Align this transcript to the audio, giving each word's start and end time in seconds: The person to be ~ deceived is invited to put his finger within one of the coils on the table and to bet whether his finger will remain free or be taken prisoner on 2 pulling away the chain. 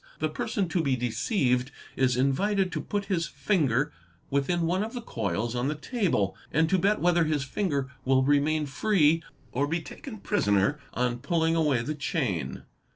The 0.17 0.29
person 0.29 0.67
to 0.69 0.81
be 0.81 0.95
~ 0.95 0.95
deceived 0.95 1.69
is 1.95 2.17
invited 2.17 2.71
to 2.71 2.81
put 2.81 3.05
his 3.05 3.27
finger 3.27 3.93
within 4.31 4.61
one 4.61 4.81
of 4.81 4.93
the 4.93 5.01
coils 5.01 5.53
on 5.53 5.67
the 5.67 5.75
table 5.75 6.35
and 6.51 6.67
to 6.71 6.79
bet 6.79 6.99
whether 6.99 7.25
his 7.25 7.43
finger 7.43 7.87
will 8.03 8.23
remain 8.23 8.65
free 8.65 9.21
or 9.51 9.67
be 9.67 9.79
taken 9.79 10.17
prisoner 10.17 10.79
on 10.95 11.17
2 11.17 11.17
pulling 11.19 11.55
away 11.55 11.83
the 11.83 11.93
chain. 11.93 12.63